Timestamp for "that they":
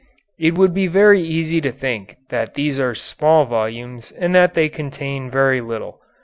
4.33-4.67